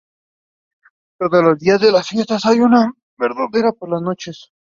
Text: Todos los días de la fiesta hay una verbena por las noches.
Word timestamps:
Todos 1.19 1.43
los 1.43 1.59
días 1.59 1.79
de 1.79 1.91
la 1.91 2.01
fiesta 2.01 2.39
hay 2.45 2.59
una 2.59 2.91
verbena 3.19 3.71
por 3.71 3.87
las 3.91 4.01
noches. 4.01 4.51